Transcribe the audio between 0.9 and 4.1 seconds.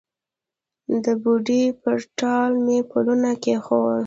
د بوډۍ پر ټال مې پلونه کښېښول